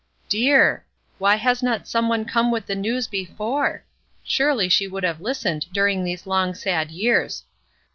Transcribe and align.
Dear! 0.29 0.83
Why 1.19 1.35
has 1.35 1.61
not 1.61 1.87
some 1.87 2.09
one 2.09 2.25
come 2.25 2.49
with 2.49 2.65
the 2.65 2.73
news 2.73 3.05
before? 3.07 3.83
Surely 4.23 4.67
she 4.67 4.87
would 4.87 5.03
have 5.03 5.21
listened 5.21 5.67
during 5.71 6.03
these 6.03 6.25
long, 6.25 6.55
sad 6.55 6.89
years. 6.89 7.43